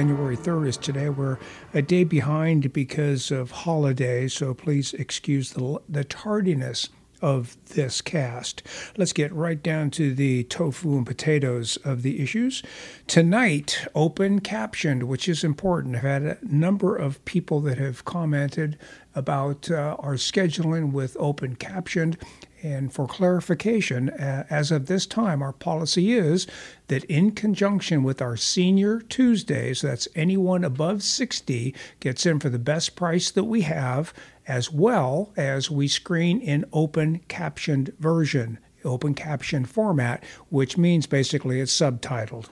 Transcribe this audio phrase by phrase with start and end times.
[0.00, 1.10] January 3rd is today.
[1.10, 1.36] We're
[1.74, 6.88] a day behind because of holidays, so please excuse the, the tardiness
[7.20, 8.62] of this cast.
[8.96, 12.62] Let's get right down to the tofu and potatoes of the issues.
[13.08, 15.96] Tonight, open captioned, which is important.
[15.96, 18.78] I've had a number of people that have commented
[19.14, 22.16] about uh, our scheduling with open captioned.
[22.62, 26.46] And for clarification, uh, as of this time, our policy is
[26.88, 32.58] that in conjunction with our senior Tuesdays, that's anyone above 60 gets in for the
[32.58, 34.12] best price that we have,
[34.46, 41.60] as well as we screen in open captioned version, open caption format, which means basically
[41.60, 42.50] it's subtitled.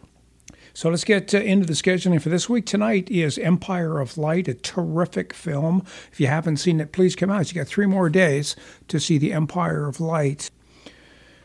[0.74, 2.66] So let's get uh, into the scheduling for this week.
[2.66, 5.84] Tonight is Empire of Light, a terrific film.
[6.12, 7.52] If you haven't seen it, please come out.
[7.52, 8.56] You got three more days
[8.88, 10.50] to see the Empire of Light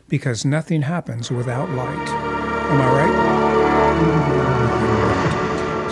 [0.08, 2.08] because nothing happens without light.
[2.08, 4.33] Am I right?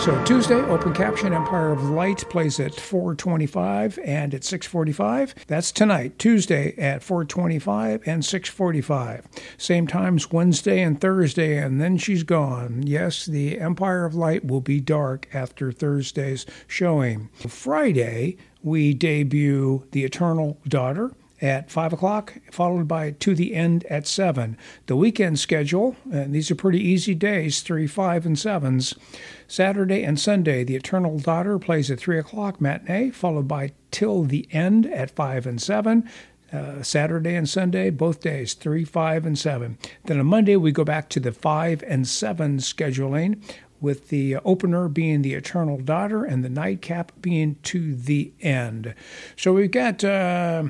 [0.03, 5.33] So Tuesday, open caption Empire of Light plays at 425 and at 645.
[5.47, 9.25] That's tonight, Tuesday at 425 and 645.
[9.57, 12.83] Same times Wednesday and Thursday, and then she's gone.
[12.85, 17.29] Yes, the Empire of Light will be dark after Thursday's showing.
[17.47, 21.11] Friday, we debut The Eternal Daughter
[21.43, 24.57] at 5 o'clock, followed by To the End at 7.
[24.85, 28.97] The weekend schedule, and these are pretty easy days 3, 5, and 7s.
[29.45, 34.47] Saturday and Sunday, The Eternal Daughter plays at 3 o'clock matinee, followed by Till the
[34.51, 36.09] End at 5 and 7.
[36.53, 39.77] Uh, Saturday and Sunday, both days, 3, 5, and 7.
[40.05, 43.43] Then on Monday, we go back to the 5 and 7 scheduling,
[43.81, 48.95] with the opener being The Eternal Daughter and the nightcap being To the End.
[49.35, 50.05] So we've got.
[50.05, 50.63] Uh,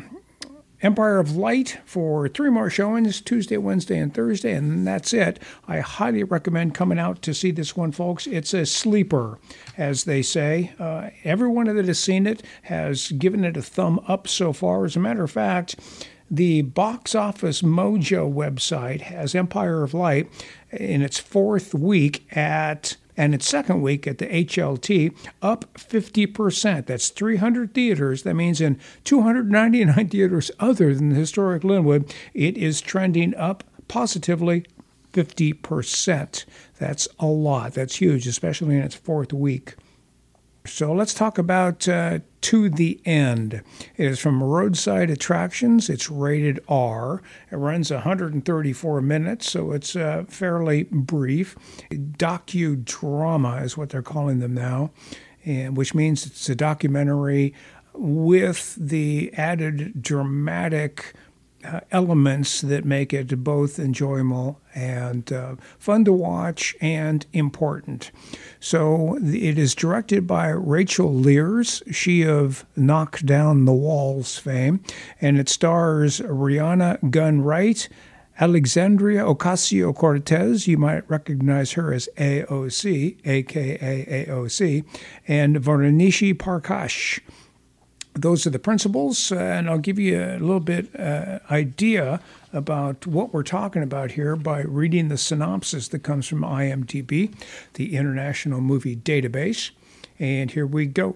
[0.83, 5.39] Empire of Light for three more showings Tuesday, Wednesday, and Thursday, and that's it.
[5.65, 8.27] I highly recommend coming out to see this one, folks.
[8.27, 9.39] It's a sleeper,
[9.77, 10.73] as they say.
[10.77, 14.83] Uh, everyone that has seen it has given it a thumb up so far.
[14.83, 15.77] As a matter of fact,
[16.29, 20.29] the Box Office Mojo website has Empire of Light
[20.71, 26.85] in its fourth week at and its second week at the HLT up 50%.
[26.85, 28.23] That's 300 theaters.
[28.23, 34.65] That means in 299 theaters other than the historic Lynwood, it is trending up positively
[35.13, 36.45] 50%.
[36.79, 37.73] That's a lot.
[37.73, 39.75] That's huge, especially in its fourth week.
[40.65, 43.63] So let's talk about uh, To the End.
[43.97, 45.89] It is from Roadside Attractions.
[45.89, 47.21] It's rated R.
[47.51, 51.57] It runs 134 minutes, so it's uh, fairly brief.
[51.91, 54.91] Docudrama is what they're calling them now,
[55.43, 57.53] and which means it's a documentary
[57.93, 61.13] with the added dramatic
[61.91, 68.11] elements that make it both enjoyable and uh, fun to watch and important.
[68.59, 74.81] So it is directed by Rachel Lears, she of Knock Down the Walls fame,
[75.21, 77.87] and it stars Rhiana Gunn Wright.
[78.39, 84.83] Alexandria Ocasio Cortez, you might recognize her as AOC, aka AOC,
[85.27, 87.19] and Varshini Prakash
[88.13, 92.19] those are the principles, and I'll give you a little bit uh, idea
[92.51, 97.33] about what we're talking about here by reading the synopsis that comes from IMDb,
[97.73, 99.71] the International Movie Database.
[100.19, 101.15] And here we go.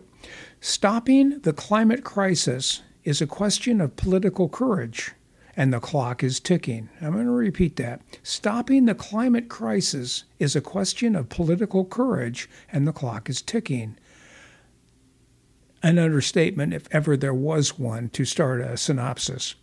[0.60, 5.12] Stopping the climate crisis is a question of political courage,
[5.56, 6.90] and the clock is ticking.
[7.00, 8.02] I'm going to repeat that.
[8.24, 13.98] Stopping the climate crisis is a question of political courage, and the clock is ticking
[15.84, 19.56] an understatement, if ever there was one, to start a synopsis.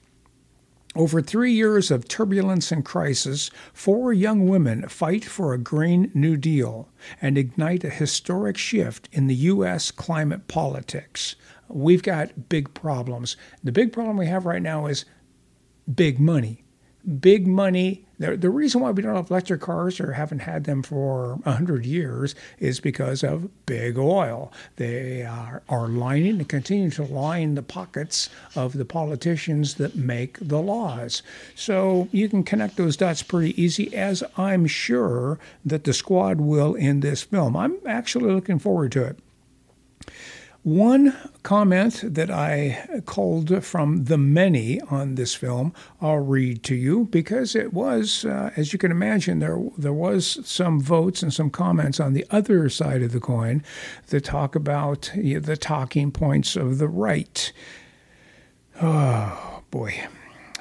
[0.97, 6.37] Over three years of turbulence and crisis, four young women fight for a Green New
[6.37, 6.89] Deal
[7.21, 9.91] and ignite a historic shift in the U.S.
[9.91, 11.35] climate politics.
[11.69, 13.37] We've got big problems.
[13.65, 15.05] The big problem we have right now is
[15.93, 16.64] big money.
[17.21, 20.83] Big money the, the reason why we don't have electric cars or haven't had them
[20.83, 24.53] for 100 years is because of big oil.
[24.77, 30.39] They are, are lining and continue to line the pockets of the politicians that make
[30.41, 31.23] the laws.
[31.55, 36.75] So you can connect those dots pretty easy, as I'm sure that the squad will
[36.75, 37.57] in this film.
[37.57, 39.19] I'm actually looking forward to it.
[40.65, 47.05] One comment that I culled from the many on this film, I'll read to you
[47.05, 51.51] because it was, uh, as you can imagine, there there was some votes and some
[51.51, 53.63] comments on the other side of the coin
[54.07, 57.53] that talk about you know, the talking points of the right.
[58.81, 60.07] Oh boy.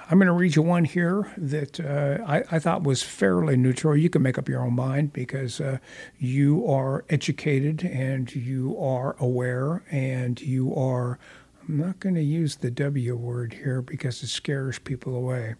[0.09, 3.95] I'm going to read you one here that uh, I, I, thought was fairly neutral.
[3.95, 5.77] You can make up your own mind because uh,
[6.19, 11.19] you are educated and you are aware and you are.
[11.61, 15.55] I'm not going to use the W word here because it scares people away.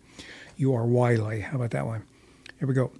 [0.58, 1.40] You are wily.
[1.40, 2.04] How about that one?
[2.60, 2.92] Here we go.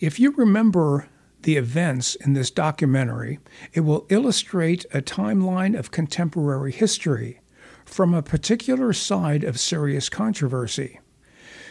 [0.00, 1.08] If you remember
[1.42, 3.38] the events in this documentary,
[3.74, 7.41] it will illustrate a timeline of contemporary history
[7.84, 11.00] from a particular side of serious controversy.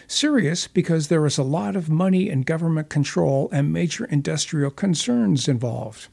[0.08, 5.48] Serious because there is a lot of money and government control and major industrial concerns
[5.48, 6.10] involved.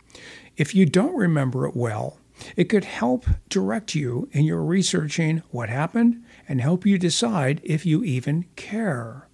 [0.56, 2.18] If you don't remember it well,
[2.56, 7.84] it could help direct you in your researching what happened and help you decide if
[7.84, 9.28] you even care.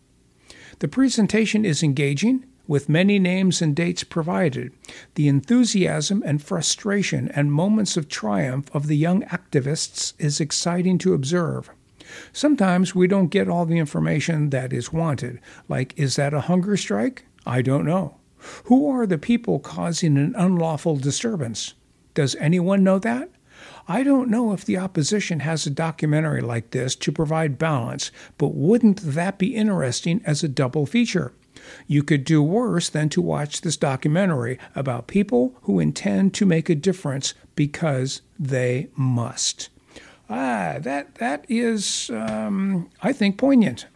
[0.79, 4.73] The presentation is engaging with many names and dates provided,
[5.15, 11.15] the enthusiasm and frustration and moments of triumph of the young activists is exciting to
[11.15, 11.71] observe.
[12.33, 16.77] Sometimes we don't get all the information that is wanted, like, is that a hunger
[16.77, 17.27] strike?
[17.47, 18.17] I don't know.
[18.65, 21.75] Who are the people causing an unlawful disturbance?
[22.15, 23.31] Does anyone know that?
[23.89, 28.55] I don't know if the opposition has a documentary like this to provide balance, but
[28.55, 31.33] wouldn't that be interesting as a double feature?
[31.87, 36.69] You could do worse than to watch this documentary about people who intend to make
[36.69, 39.69] a difference because they must.
[40.29, 43.87] Ah, that that is, um, I think, poignant.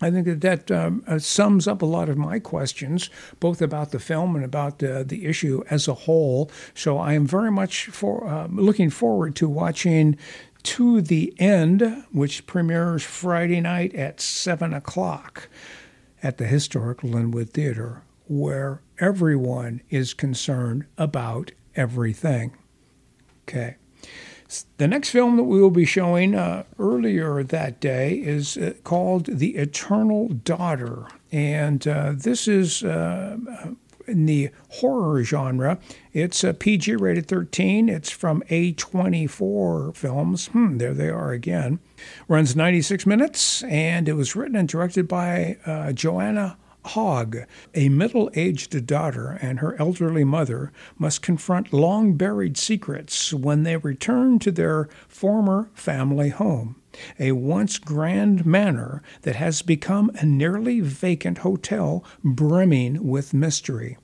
[0.00, 3.08] I think that that um, uh, sums up a lot of my questions,
[3.38, 6.50] both about the film and about uh, the issue as a whole.
[6.74, 10.18] So I am very much for uh, looking forward to watching
[10.64, 15.48] To the End, which premieres Friday night at seven o'clock
[16.24, 22.56] at the historic Lynwood Theater, where everyone is concerned about everything.
[23.46, 23.76] Okay.
[24.78, 29.26] The next film that we will be showing uh, earlier that day is uh, called
[29.26, 31.06] The Eternal Daughter.
[31.30, 33.36] And uh, this is uh,
[34.06, 35.78] in the horror genre.
[36.12, 37.88] It's a PG rated 13.
[37.88, 40.46] It's from A24 Films.
[40.48, 41.80] Hmm, there they are again.
[42.28, 47.38] Runs 96 minutes, and it was written and directed by uh, Joanna Hogg,
[47.74, 53.76] a middle aged daughter and her elderly mother must confront long buried secrets when they
[53.76, 56.76] return to their former family home,
[57.18, 63.96] a once grand manor that has become a nearly vacant hotel brimming with mystery.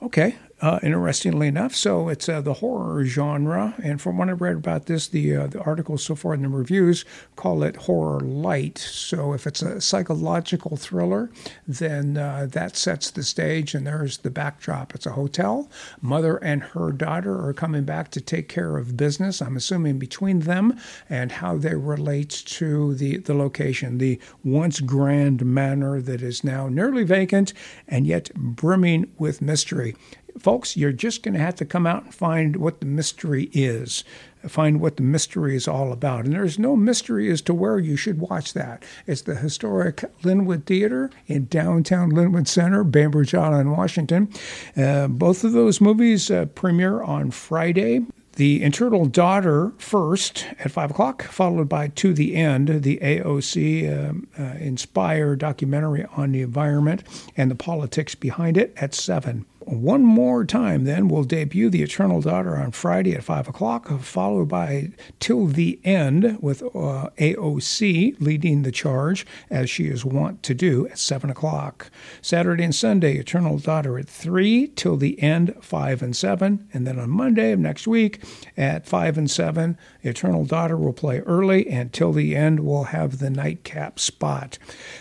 [0.00, 1.74] Okay, uh, interestingly enough.
[1.74, 5.46] So it's uh, the horror genre, and from what I've read about this, the uh,
[5.48, 7.04] the articles so far in the reviews
[7.36, 8.78] call it horror light.
[8.78, 11.30] So if it's a psychological thriller,
[11.68, 14.94] then uh, that sets the stage, and there's the backdrop.
[14.94, 15.68] It's a hotel.
[16.00, 19.42] Mother and her daughter are coming back to take care of business.
[19.42, 20.78] I'm assuming between them
[21.10, 26.68] and how they relate to the the location, the once grand manor that is now
[26.68, 27.52] nearly vacant
[27.86, 29.94] and yet brimming with mystery
[30.38, 34.04] folks, you're just going to have to come out and find what the mystery is,
[34.46, 36.24] find what the mystery is all about.
[36.24, 38.84] And there's no mystery as to where you should watch that.
[39.06, 44.28] It's the historic Lynwood Theater in downtown Lynwood Center, Bainbridge Island, Washington.
[44.76, 48.04] Uh, both of those movies uh, premiere on Friday.
[48.34, 54.28] The Eternal Daughter first at 5 o'clock, followed by To the End, the AOC um,
[54.38, 57.02] uh, inspired documentary on the environment
[57.34, 62.20] and the politics behind it at 7 one more time, then we'll debut The Eternal
[62.20, 68.62] Daughter on Friday at 5 o'clock, followed by Till the End with uh, AOC leading
[68.62, 71.90] the charge, as she is wont to do, at 7 o'clock.
[72.22, 76.68] Saturday and Sunday, Eternal Daughter at 3, Till the End, 5 and 7.
[76.72, 78.22] And then on Monday of next week
[78.56, 83.18] at 5 and 7, Eternal Daughter will play early, and Till the End will have
[83.18, 84.58] the nightcap spot.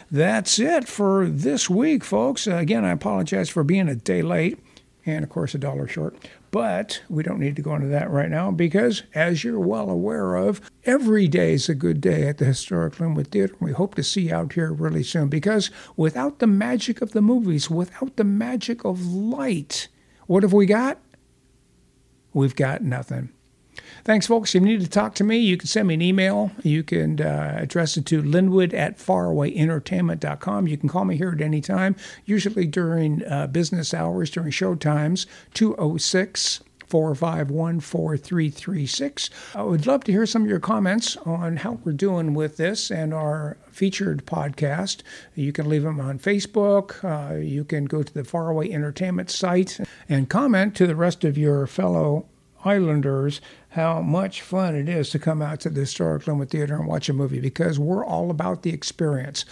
[0.09, 2.47] That's it for this week, folks.
[2.47, 4.54] Again, I apologize for being a day late
[5.05, 6.15] and of course a dollar short.
[6.51, 10.35] But we don't need to go into that right now because, as you're well aware
[10.35, 13.55] of, every day is a good day at the Historic Lynwood Theater.
[13.59, 17.21] We hope to see you out here really soon because without the magic of the
[17.21, 19.89] movies, without the magic of light,
[20.27, 20.99] what have we got?
[22.33, 23.34] We've got nothing.
[24.05, 24.53] Thanks, folks.
[24.53, 26.51] If you need to talk to me, you can send me an email.
[26.61, 30.67] You can uh, address it to lynwood at farawayentertainment.com.
[30.67, 34.75] You can call me here at any time, usually during uh, business hours, during show
[34.75, 39.29] times, 206 451 4336.
[39.55, 42.91] I would love to hear some of your comments on how we're doing with this
[42.91, 45.01] and our featured podcast.
[45.33, 47.03] You can leave them on Facebook.
[47.03, 51.39] Uh, you can go to the Faraway Entertainment site and comment to the rest of
[51.39, 52.27] your fellow
[52.65, 56.87] Islanders how much fun it is to come out to the Historic Lynwood Theater and
[56.87, 59.43] watch a movie because we're all about the experience.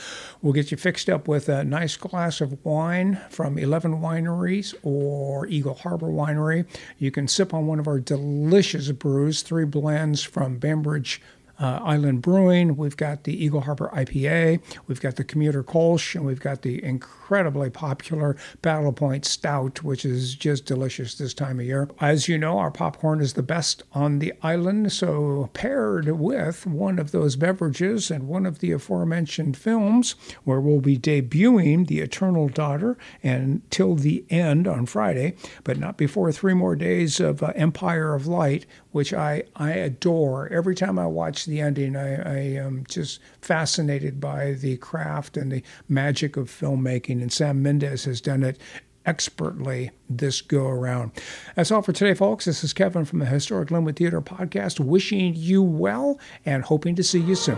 [0.42, 5.46] We'll get you fixed up with a nice glass of wine from 11 wineries or
[5.48, 6.66] Eagle Harbor Winery.
[6.98, 11.22] You can sip on one of our delicious brews, three blends from Bainbridge
[11.60, 12.76] uh, Island Brewing.
[12.76, 14.62] We've got the Eagle Harbor IPA.
[14.88, 20.06] We've got the Commuter Kolsch, and we've got the incredibly popular Battle Point Stout, which
[20.06, 21.90] is just delicious this time of year.
[22.00, 27.00] As you know, our popcorn is the best on the island, so paired with one
[27.00, 32.50] of those beverages and one of the aforementioned films, where we'll be debuting The Eternal
[32.50, 38.14] Daughter until the end on Friday, but not before three more days of uh, Empire
[38.14, 40.48] of Light, which I, I adore.
[40.50, 45.52] Every time I watch the ending, I, I am just fascinated by the craft and
[45.52, 48.58] the magic of filmmaking, and Sam Mendes has done it
[49.06, 51.12] expertly this go around.
[51.56, 52.46] That's all for today, folks.
[52.46, 57.04] This is Kevin from the Historic Lynwood Theater Podcast, wishing you well and hoping to
[57.04, 57.58] see you soon.